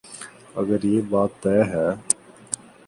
[0.59, 1.87] اگر یہ بات طے ہے۔